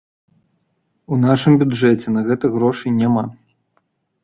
[1.13, 3.23] У нашым бюджэце на гэта грошай няма.